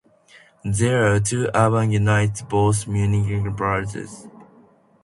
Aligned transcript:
There 0.65 1.13
are 1.13 1.19
two 1.19 1.51
urban 1.53 1.91
units, 1.91 2.41
both 2.41 2.87
municipalities. 2.87 4.27